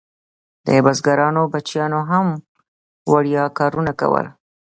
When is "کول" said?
3.99-4.25